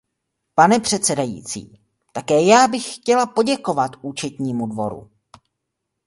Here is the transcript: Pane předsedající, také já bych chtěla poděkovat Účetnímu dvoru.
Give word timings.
Pane 0.55 0.79
předsedající, 0.79 1.79
také 2.11 2.41
já 2.43 2.67
bych 2.67 2.95
chtěla 2.95 3.25
poděkovat 3.25 3.91
Účetnímu 4.01 4.67
dvoru. 4.67 5.11